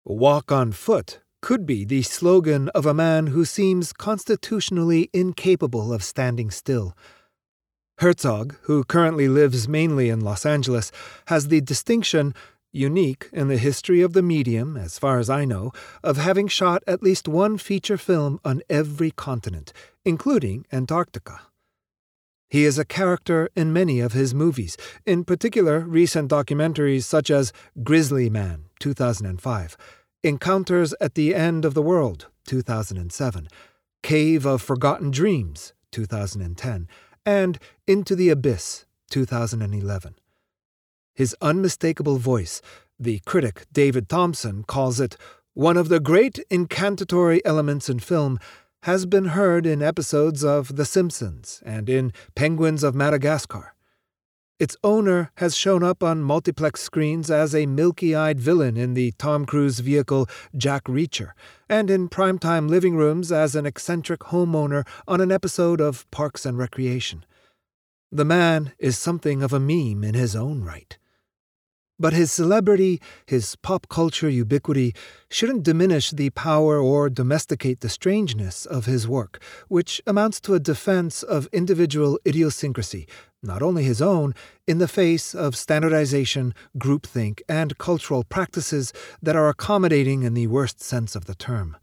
Walk 0.04 0.52
on 0.52 0.70
foot 0.70 1.22
could 1.42 1.66
be 1.66 1.84
the 1.84 2.02
slogan 2.02 2.68
of 2.68 2.86
a 2.86 2.94
man 2.94 3.26
who 3.28 3.44
seems 3.44 3.92
constitutionally 3.92 5.10
incapable 5.12 5.92
of 5.92 6.04
standing 6.04 6.52
still 6.52 6.96
Herzog, 7.98 8.56
who 8.62 8.84
currently 8.84 9.26
lives 9.26 9.66
mainly 9.68 10.10
in 10.10 10.20
Los 10.20 10.44
Angeles, 10.44 10.92
has 11.28 11.48
the 11.48 11.62
distinction, 11.62 12.34
unique 12.70 13.30
in 13.32 13.48
the 13.48 13.56
history 13.56 14.02
of 14.02 14.12
the 14.12 14.22
medium, 14.22 14.76
as 14.76 14.98
far 14.98 15.18
as 15.18 15.30
I 15.30 15.46
know, 15.46 15.72
of 16.04 16.18
having 16.18 16.46
shot 16.46 16.82
at 16.86 17.02
least 17.02 17.26
one 17.26 17.56
feature 17.56 17.96
film 17.96 18.38
on 18.44 18.62
every 18.68 19.10
continent, 19.10 19.72
including 20.04 20.66
Antarctica. 20.70 21.40
He 22.50 22.64
is 22.64 22.78
a 22.78 22.84
character 22.84 23.48
in 23.56 23.72
many 23.72 24.00
of 24.00 24.12
his 24.12 24.34
movies, 24.34 24.76
in 25.04 25.24
particular 25.24 25.80
recent 25.80 26.30
documentaries 26.30 27.04
such 27.04 27.30
as 27.30 27.52
Grizzly 27.82 28.28
Man, 28.28 28.66
2005, 28.78 29.76
Encounters 30.22 30.94
at 31.00 31.14
the 31.14 31.34
End 31.34 31.64
of 31.64 31.74
the 31.74 31.82
World, 31.82 32.26
2007, 32.46 33.48
Cave 34.02 34.46
of 34.46 34.62
Forgotten 34.62 35.10
Dreams, 35.10 35.72
2010, 35.92 36.88
and 37.26 37.58
Into 37.88 38.14
the 38.14 38.30
Abyss, 38.30 38.86
2011. 39.10 40.14
His 41.12 41.36
unmistakable 41.42 42.18
voice, 42.18 42.62
the 42.98 43.20
critic 43.26 43.66
David 43.72 44.08
Thomson 44.08 44.62
calls 44.62 45.00
it 45.00 45.16
one 45.52 45.76
of 45.76 45.88
the 45.88 46.00
great 46.00 46.38
incantatory 46.50 47.44
elements 47.44 47.90
in 47.90 47.98
film, 47.98 48.38
has 48.82 49.06
been 49.06 49.26
heard 49.26 49.66
in 49.66 49.82
episodes 49.82 50.44
of 50.44 50.76
The 50.76 50.84
Simpsons 50.84 51.62
and 51.66 51.88
in 51.88 52.12
Penguins 52.34 52.84
of 52.84 52.94
Madagascar. 52.94 53.74
Its 54.58 54.74
owner 54.82 55.30
has 55.36 55.54
shown 55.54 55.82
up 55.82 56.02
on 56.02 56.22
multiplex 56.22 56.80
screens 56.80 57.30
as 57.30 57.54
a 57.54 57.66
milky 57.66 58.14
eyed 58.14 58.40
villain 58.40 58.74
in 58.74 58.94
the 58.94 59.12
Tom 59.18 59.44
Cruise 59.44 59.80
vehicle 59.80 60.26
Jack 60.56 60.84
Reacher, 60.84 61.32
and 61.68 61.90
in 61.90 62.08
primetime 62.08 62.66
living 62.66 62.96
rooms 62.96 63.30
as 63.30 63.54
an 63.54 63.66
eccentric 63.66 64.20
homeowner 64.20 64.86
on 65.06 65.20
an 65.20 65.30
episode 65.30 65.82
of 65.82 66.10
Parks 66.10 66.46
and 66.46 66.56
Recreation. 66.56 67.26
The 68.10 68.24
man 68.24 68.72
is 68.78 68.96
something 68.96 69.42
of 69.42 69.52
a 69.52 69.60
meme 69.60 70.02
in 70.02 70.14
his 70.14 70.34
own 70.34 70.62
right. 70.64 70.96
But 71.98 72.12
his 72.12 72.30
celebrity, 72.30 73.00
his 73.26 73.56
pop 73.56 73.88
culture 73.88 74.28
ubiquity, 74.28 74.94
shouldn't 75.30 75.62
diminish 75.62 76.10
the 76.10 76.28
power 76.30 76.78
or 76.78 77.08
domesticate 77.08 77.80
the 77.80 77.88
strangeness 77.88 78.66
of 78.66 78.84
his 78.84 79.08
work, 79.08 79.42
which 79.68 80.02
amounts 80.06 80.38
to 80.42 80.54
a 80.54 80.60
defense 80.60 81.22
of 81.22 81.48
individual 81.52 82.18
idiosyncrasy, 82.26 83.08
not 83.46 83.62
only 83.62 83.84
his 83.84 84.02
own, 84.02 84.34
in 84.66 84.78
the 84.78 84.88
face 84.88 85.34
of 85.34 85.56
standardization, 85.56 86.54
groupthink, 86.78 87.40
and 87.48 87.78
cultural 87.78 88.24
practices 88.24 88.92
that 89.22 89.36
are 89.36 89.48
accommodating 89.48 90.22
in 90.22 90.34
the 90.34 90.48
worst 90.48 90.80
sense 90.80 91.14
of 91.14 91.26
the 91.26 91.34
term. 91.34 91.76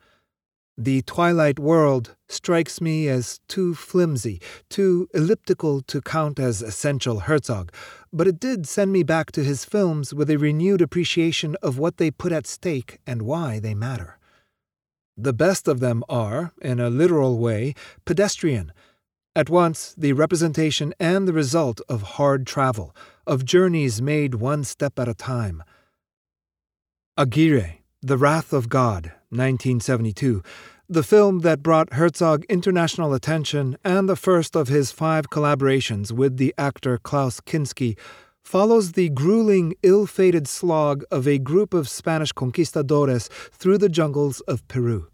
The 0.77 1.03
Twilight 1.03 1.59
World 1.59 2.15
strikes 2.27 2.81
me 2.81 3.07
as 3.07 3.39
too 3.47 3.75
flimsy, 3.75 4.41
too 4.69 5.07
elliptical 5.13 5.81
to 5.81 6.01
count 6.01 6.39
as 6.39 6.63
essential 6.63 7.21
Herzog, 7.21 7.71
but 8.11 8.27
it 8.27 8.39
did 8.39 8.67
send 8.67 8.91
me 8.91 9.03
back 9.03 9.31
to 9.33 9.43
his 9.43 9.65
films 9.65 10.15
with 10.15 10.31
a 10.31 10.37
renewed 10.37 10.81
appreciation 10.81 11.55
of 11.61 11.77
what 11.77 11.97
they 11.97 12.09
put 12.09 12.31
at 12.31 12.47
stake 12.47 12.97
and 13.05 13.21
why 13.21 13.59
they 13.59 13.75
matter. 13.75 14.17
The 15.15 15.33
best 15.33 15.67
of 15.67 15.79
them 15.79 16.03
are, 16.09 16.53
in 16.59 16.79
a 16.79 16.89
literal 16.89 17.37
way, 17.37 17.75
pedestrian, 18.03 18.73
at 19.35 19.49
once 19.49 19.95
the 19.97 20.13
representation 20.13 20.93
and 20.99 21.27
the 21.27 21.33
result 21.33 21.81
of 21.89 22.01
hard 22.17 22.45
travel, 22.45 22.95
of 23.25 23.45
journeys 23.45 24.01
made 24.01 24.35
one 24.35 24.63
step 24.63 24.99
at 24.99 25.07
a 25.07 25.13
time. 25.13 25.63
Aguirre, 27.17 27.81
The 28.01 28.17
Wrath 28.17 28.53
of 28.53 28.69
God, 28.69 29.11
1972, 29.29 30.43
the 30.89 31.03
film 31.03 31.39
that 31.39 31.63
brought 31.63 31.93
Herzog 31.93 32.43
international 32.49 33.13
attention 33.13 33.77
and 33.83 34.07
the 34.07 34.15
first 34.15 34.55
of 34.55 34.67
his 34.67 34.91
five 34.91 35.29
collaborations 35.29 36.11
with 36.11 36.37
the 36.37 36.53
actor 36.57 36.97
Klaus 36.97 37.39
Kinski, 37.39 37.97
follows 38.43 38.91
the 38.91 39.09
grueling, 39.09 39.73
ill 39.81 40.05
fated 40.05 40.47
slog 40.47 41.03
of 41.09 41.27
a 41.27 41.39
group 41.39 41.73
of 41.73 41.89
Spanish 41.89 42.31
conquistadores 42.31 43.29
through 43.51 43.77
the 43.77 43.89
jungles 43.89 44.41
of 44.41 44.67
Peru. 44.67 45.07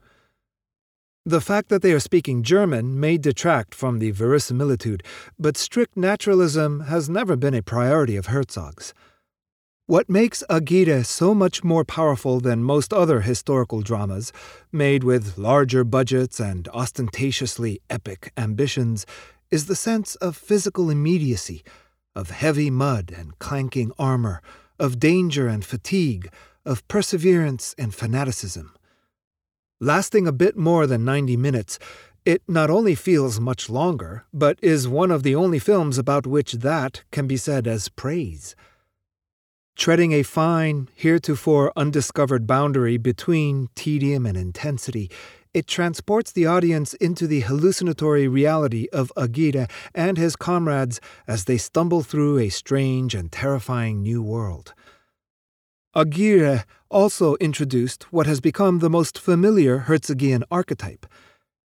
The 1.26 1.42
fact 1.42 1.70
that 1.70 1.82
they 1.82 1.92
are 1.92 2.00
speaking 2.00 2.44
German 2.44 3.00
may 3.00 3.18
detract 3.18 3.76
from 3.76 4.00
the 4.00 4.12
verisimilitude, 4.12 5.04
but 5.38 5.58
strict 5.58 5.98
naturalism 5.98 6.82
has 6.82 7.10
never 7.10 7.36
been 7.36 7.54
a 7.54 7.62
priority 7.62 8.16
of 8.16 8.28
Herzog's. 8.28 8.94
What 9.86 10.10
makes 10.10 10.44
Aguirre 10.50 11.04
so 11.04 11.36
much 11.36 11.64
more 11.64 11.84
powerful 11.84 12.40
than 12.40 12.64
most 12.64 12.94
other 12.94 13.22
historical 13.22 13.82
dramas, 13.82 14.32
made 14.72 15.04
with 15.04 15.38
larger 15.38 15.84
budgets 15.84 16.40
and 16.40 16.68
ostentatiously 16.70 17.82
epic 17.90 18.32
ambitions, 18.38 19.06
is 19.52 19.66
the 19.66 19.76
sense 19.76 20.16
of 20.16 20.38
physical 20.38 20.90
immediacy, 20.90 21.64
of 22.16 22.30
heavy 22.30 22.70
mud 22.70 23.12
and 23.16 23.38
clanking 23.40 23.92
armor, 24.00 24.42
of 24.80 25.00
danger 25.00 25.48
and 25.48 25.66
fatigue, 25.66 26.32
of 26.66 26.88
perseverance 26.88 27.76
and 27.78 27.94
fanaticism. 27.94 28.74
Lasting 29.80 30.28
a 30.28 30.32
bit 30.32 30.58
more 30.58 30.86
than 30.86 31.06
90 31.06 31.38
minutes, 31.38 31.80
it 32.26 32.42
not 32.48 32.70
only 32.70 32.96
feels 32.96 33.40
much 33.40 33.70
longer, 33.70 34.26
but 34.34 34.60
is 34.62 34.88
one 34.88 35.10
of 35.10 35.24
the 35.24 35.36
only 35.36 35.60
films 35.60 35.98
about 35.98 36.28
which 36.28 36.54
that 36.54 37.04
can 37.12 37.28
be 37.28 37.38
said 37.38 37.66
as 37.66 37.90
praise 37.90 38.56
treading 39.80 40.12
a 40.12 40.24
fine, 40.24 40.90
heretofore 40.94 41.72
undiscovered 41.78 42.46
boundary 42.46 42.98
between 42.98 43.70
tedium 43.76 44.26
and 44.26 44.36
intensity, 44.36 45.10
it 45.54 45.68
transports 45.68 46.34
the 46.34 46.46
audience 46.46 46.94
into 46.96 47.26
the 47.26 47.40
hallucinatory 47.40 48.28
reality 48.28 48.88
of 48.92 49.10
Aguirre 49.16 49.68
and 49.96 50.18
his 50.18 50.36
comrades 50.36 51.00
as 51.28 51.46
they 51.46 51.58
stumble 51.58 52.04
through 52.04 52.40
a 52.40 52.50
strange 52.50 53.16
and 53.16 53.32
terrifying 53.32 54.02
new 54.02 54.22
world. 54.22 54.74
Aguirre 55.96 56.66
also 56.90 57.36
introduced 57.36 58.04
what 58.12 58.28
has 58.28 58.40
become 58.40 58.80
the 58.80 58.90
most 58.90 59.20
familiar 59.20 59.86
Herzogian 59.88 60.44
archetype 60.52 61.06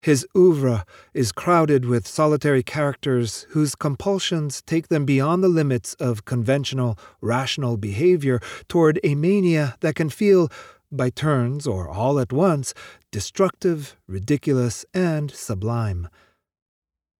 his 0.01 0.27
oeuvre 0.37 0.85
is 1.13 1.33
crowded 1.33 1.85
with 1.85 2.07
solitary 2.07 2.63
characters 2.63 3.47
whose 3.51 3.75
compulsions 3.75 4.63
take 4.63 4.89
them 4.89 5.05
beyond 5.05 5.43
the 5.43 5.49
limits 5.49 5.95
of 5.95 6.25
conventional, 6.25 6.99
rational 7.21 7.77
behavior 7.77 8.41
toward 8.69 9.01
a 9.03 9.15
mania 9.15 9.77
that 9.81 9.97
can 9.97 10.09
feel, 10.09 10.51
by 10.91 11.11
turns 11.11 11.67
or 11.67 11.89
all 11.89 12.19
at 12.21 12.33
once, 12.33 12.73
destructive, 13.11 13.97
ridiculous, 14.07 14.87
and 14.95 15.31
sublime. 15.33 16.09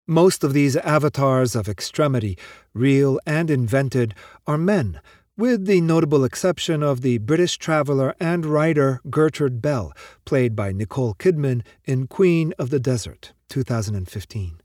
Most 0.07 0.43
of 0.43 0.55
these 0.55 0.77
avatars 0.77 1.55
of 1.55 1.69
extremity, 1.69 2.39
real 2.73 3.19
and 3.27 3.51
invented, 3.51 4.15
are 4.47 4.57
men 4.57 5.01
with 5.39 5.67
the 5.67 5.81
notable 5.81 6.25
exception 6.25 6.83
of 6.83 7.01
the 7.01 7.19
British 7.19 7.57
traveler 7.57 8.15
and 8.19 8.45
writer 8.45 9.01
Gertrude 9.09 9.63
Bell, 9.63 9.93
played 10.25 10.57
by 10.57 10.73
Nicole 10.73 11.15
Kidman 11.15 11.63
in 11.85 12.09
Queen 12.09 12.53
of 12.59 12.71
the 12.71 12.81
Desert, 12.81 13.33
2015. 13.49 14.61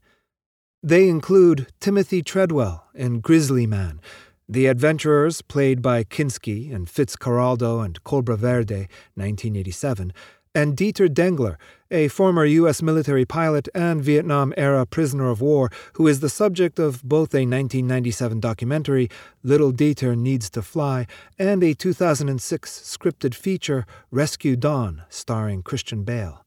They 0.82 1.08
include 1.08 1.68
Timothy 1.78 2.22
Treadwell 2.22 2.88
in 2.92 3.20
Grizzly 3.20 3.66
Man, 3.66 4.00
the 4.46 4.66
adventurers 4.66 5.40
played 5.40 5.80
by 5.80 6.04
Kinski 6.04 6.74
and 6.74 6.86
Fitzcarraldo 6.86 7.82
and 7.82 8.02
Cobra 8.04 8.36
Verde, 8.36 8.88
1987, 9.14 10.12
and 10.54 10.76
Dieter 10.76 11.08
Dengler, 11.08 11.56
a 11.90 12.08
former 12.08 12.44
U.S. 12.44 12.82
military 12.82 13.24
pilot 13.24 13.68
and 13.74 14.02
Vietnam 14.02 14.54
era 14.56 14.86
prisoner 14.86 15.30
of 15.30 15.40
war 15.40 15.70
who 15.94 16.06
is 16.06 16.20
the 16.20 16.28
subject 16.28 16.78
of 16.78 17.02
both 17.02 17.34
a 17.34 17.46
1997 17.46 18.40
documentary, 18.40 19.08
Little 19.42 19.72
Dieter 19.72 20.16
Needs 20.16 20.48
to 20.50 20.62
Fly, 20.62 21.06
and 21.38 21.62
a 21.62 21.74
2006 21.74 22.80
scripted 22.80 23.34
feature, 23.34 23.86
Rescue 24.10 24.56
Dawn, 24.56 25.02
starring 25.08 25.62
Christian 25.62 26.04
Bale. 26.04 26.44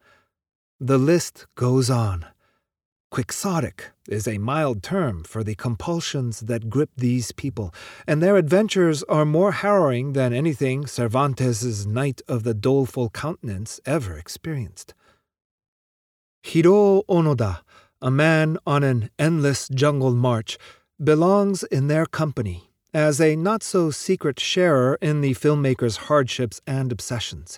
The 0.80 0.98
list 0.98 1.48
goes 1.56 1.90
on. 1.90 2.26
Quixotic 3.10 3.92
is 4.10 4.28
a 4.28 4.38
mild 4.38 4.84
term 4.84 5.24
for 5.24 5.44
the 5.44 5.56
compulsions 5.56 6.42
that 6.42 6.70
grip 6.70 6.90
these 6.98 7.32
people, 7.32 7.74
and 8.06 8.22
their 8.22 8.36
adventures 8.36 9.02
are 9.04 9.26
more 9.26 9.54
harrowing 9.54 10.14
than 10.14 10.34
anything 10.34 10.86
Cervantes's 10.86 11.88
Knight 11.88 12.22
of 12.28 12.44
the 12.44 12.54
Doleful 12.54 13.10
Countenance 13.10 13.80
ever 13.86 14.18
experienced. 14.18 14.94
Hiroo 16.44 17.06
Onoda, 17.08 17.62
a 18.02 18.12
man 18.12 18.58
on 18.68 18.84
an 18.84 19.10
endless 19.18 19.70
jungle 19.70 20.14
march, 20.14 20.58
belongs 21.02 21.64
in 21.64 21.88
their 21.88 22.06
company 22.06 22.72
as 22.94 23.22
a 23.22 23.36
not 23.36 23.64
so 23.64 23.90
secret 23.90 24.40
sharer 24.40 24.98
in 25.02 25.22
the 25.22 25.34
filmmaker's 25.34 25.98
hardships 26.08 26.62
and 26.68 26.92
obsessions. 26.92 27.58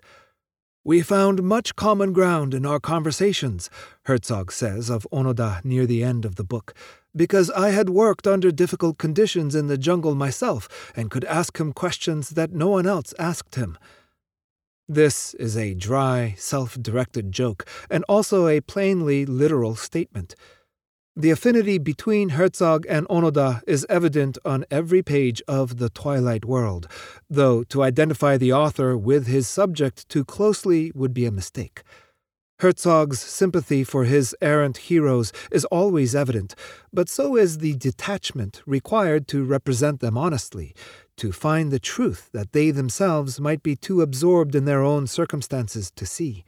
We 0.85 1.01
found 1.01 1.43
much 1.43 1.75
common 1.75 2.13
ground 2.13 2.53
in 2.53 2.65
our 2.65 2.79
conversations, 2.79 3.69
Herzog 4.03 4.49
says 4.49 4.89
of 4.89 5.05
Onoda 5.11 5.63
near 5.65 5.85
the 5.85 6.03
end 6.03 6.23
of 6.23 6.35
the 6.35 6.43
book, 6.45 6.73
because 7.13 7.51
I 7.51 7.71
had 7.71 7.89
worked 7.89 8.25
under 8.25 8.49
difficult 8.49 8.97
conditions 8.97 9.55
in 9.55 9.67
the 9.67 9.77
jungle 9.77 10.15
myself 10.15 10.69
and 10.95 11.11
could 11.11 11.25
ask 11.25 11.59
him 11.59 11.73
questions 11.73 12.29
that 12.29 12.53
no 12.53 12.69
one 12.69 12.87
else 12.87 13.13
asked 13.19 13.55
him. 13.55 13.77
This 14.87 15.33
is 15.33 15.57
a 15.57 15.73
dry, 15.73 16.35
self 16.37 16.81
directed 16.81 17.33
joke, 17.33 17.67
and 17.89 18.05
also 18.07 18.47
a 18.47 18.61
plainly 18.61 19.25
literal 19.25 19.75
statement. 19.75 20.33
The 21.19 21.31
affinity 21.31 21.79
between 21.79 22.29
Herzog 22.29 22.85
and 22.87 23.05
Onoda 23.09 23.61
is 23.67 23.85
evident 23.89 24.37
on 24.45 24.63
every 24.71 25.03
page 25.03 25.41
of 25.49 25.77
The 25.77 25.89
Twilight 25.89 26.45
World, 26.45 26.87
though 27.29 27.63
to 27.65 27.83
identify 27.83 28.37
the 28.37 28.53
author 28.53 28.95
with 28.95 29.27
his 29.27 29.45
subject 29.45 30.07
too 30.07 30.23
closely 30.23 30.93
would 30.95 31.13
be 31.13 31.25
a 31.25 31.31
mistake. 31.31 31.83
Herzog's 32.59 33.19
sympathy 33.19 33.83
for 33.83 34.05
his 34.05 34.33
errant 34.41 34.77
heroes 34.77 35.33
is 35.51 35.65
always 35.65 36.15
evident, 36.15 36.55
but 36.93 37.09
so 37.09 37.35
is 37.35 37.57
the 37.57 37.75
detachment 37.75 38.61
required 38.65 39.27
to 39.27 39.43
represent 39.43 39.99
them 39.99 40.17
honestly, 40.17 40.73
to 41.17 41.33
find 41.33 41.69
the 41.69 41.79
truth 41.79 42.29
that 42.31 42.53
they 42.53 42.71
themselves 42.71 43.41
might 43.41 43.61
be 43.61 43.75
too 43.75 44.01
absorbed 44.01 44.55
in 44.55 44.63
their 44.63 44.83
own 44.83 45.05
circumstances 45.05 45.91
to 45.97 46.05
see. 46.05 46.45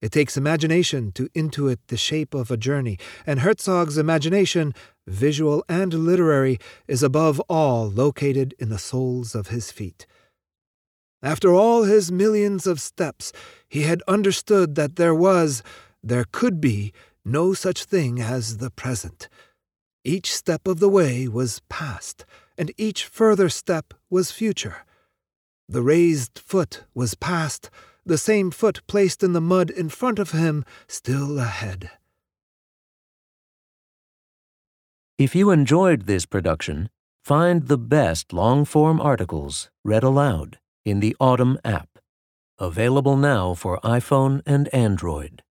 It 0.00 0.12
takes 0.12 0.36
imagination 0.36 1.12
to 1.12 1.28
intuit 1.34 1.78
the 1.88 1.96
shape 1.96 2.32
of 2.32 2.50
a 2.50 2.56
journey, 2.56 2.98
and 3.26 3.40
Herzog's 3.40 3.98
imagination, 3.98 4.72
visual 5.06 5.62
and 5.68 5.92
literary, 5.92 6.58
is 6.88 7.02
above 7.02 7.38
all 7.48 7.90
located 7.90 8.54
in 8.58 8.70
the 8.70 8.78
soles 8.78 9.34
of 9.34 9.48
his 9.48 9.70
feet. 9.70 10.06
After 11.22 11.52
all 11.52 11.82
his 11.82 12.10
millions 12.10 12.66
of 12.66 12.80
steps, 12.80 13.30
he 13.68 13.82
had 13.82 14.02
understood 14.08 14.74
that 14.76 14.96
there 14.96 15.14
was, 15.14 15.62
there 16.02 16.24
could 16.32 16.62
be, 16.62 16.94
no 17.22 17.52
such 17.52 17.84
thing 17.84 18.20
as 18.20 18.56
the 18.56 18.70
present. 18.70 19.28
Each 20.02 20.34
step 20.34 20.66
of 20.66 20.80
the 20.80 20.88
way 20.88 21.28
was 21.28 21.60
past, 21.68 22.24
and 22.56 22.72
each 22.78 23.04
further 23.04 23.50
step 23.50 23.92
was 24.08 24.30
future. 24.30 24.86
The 25.68 25.82
raised 25.82 26.38
foot 26.38 26.84
was 26.94 27.14
past, 27.14 27.68
the 28.04 28.18
same 28.18 28.50
foot 28.50 28.80
placed 28.86 29.22
in 29.22 29.32
the 29.32 29.40
mud 29.40 29.70
in 29.70 29.88
front 29.88 30.18
of 30.18 30.30
him 30.30 30.64
still 30.88 31.38
ahead. 31.38 31.90
If 35.18 35.34
you 35.34 35.50
enjoyed 35.50 36.06
this 36.06 36.24
production, 36.24 36.88
find 37.22 37.68
the 37.68 37.78
best 37.78 38.32
long 38.32 38.64
form 38.64 39.00
articles 39.00 39.70
read 39.84 40.02
aloud 40.02 40.58
in 40.84 41.00
the 41.00 41.14
Audm 41.20 41.58
app, 41.64 41.98
available 42.58 43.16
now 43.16 43.54
for 43.54 43.78
iPhone 43.84 44.40
and 44.46 44.72
Android. 44.74 45.42